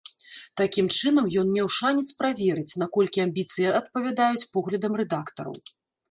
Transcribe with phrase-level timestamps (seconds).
[0.59, 5.55] Такім чынам ён меў шанец праверыць, наколькі амбіцыі адпавядаюць поглядам рэдактараў.